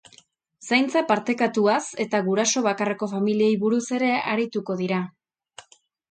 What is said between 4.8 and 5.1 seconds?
dira.